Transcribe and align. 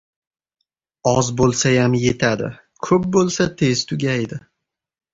•Oz 1.11 1.29
bo‘lsayam 1.41 1.99
yetadi, 2.05 2.51
ko‘p 2.91 3.09
bo‘lsa 3.19 3.51
tez 3.63 3.89
tugaydi. 3.95 4.45